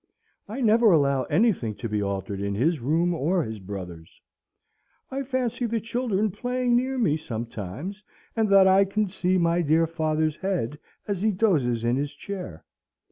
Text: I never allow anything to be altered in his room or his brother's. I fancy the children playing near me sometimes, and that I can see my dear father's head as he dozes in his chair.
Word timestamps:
I 0.47 0.61
never 0.61 0.91
allow 0.91 1.25
anything 1.25 1.75
to 1.75 1.87
be 1.87 2.01
altered 2.01 2.41
in 2.41 2.55
his 2.55 2.79
room 2.79 3.13
or 3.13 3.43
his 3.43 3.59
brother's. 3.59 4.19
I 5.11 5.21
fancy 5.21 5.67
the 5.67 5.79
children 5.79 6.31
playing 6.31 6.75
near 6.75 6.97
me 6.97 7.17
sometimes, 7.17 8.03
and 8.35 8.49
that 8.49 8.67
I 8.67 8.83
can 8.85 9.07
see 9.09 9.37
my 9.37 9.61
dear 9.61 9.85
father's 9.85 10.37
head 10.37 10.79
as 11.07 11.21
he 11.21 11.29
dozes 11.29 11.83
in 11.83 11.97
his 11.97 12.15
chair. 12.15 12.65